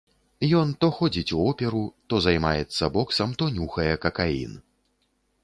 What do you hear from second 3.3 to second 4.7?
то нюхае какаін.